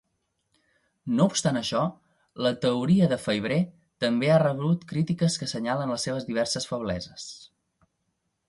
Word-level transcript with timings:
No 1.17 1.27
obstant 1.31 1.59
això, 1.59 1.81
la 2.45 2.53
teoria 2.63 3.09
de 3.13 3.19
Faivre 3.25 3.59
també 4.07 4.33
ha 4.37 4.41
rebut 4.47 4.89
crítiques 4.93 5.39
que 5.43 5.49
assenyalen 5.51 5.95
les 5.97 6.07
seves 6.09 6.29
diverses 6.33 6.71
febleses. 6.73 7.29